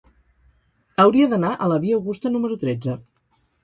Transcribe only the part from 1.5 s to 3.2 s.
a la via Augusta número tretze.